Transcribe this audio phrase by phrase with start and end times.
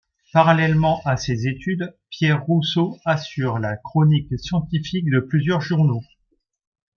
[0.33, 6.01] Parallèlement à ses études, Pierre Rousseau assure la chronique scientifique de plusieurs journaux.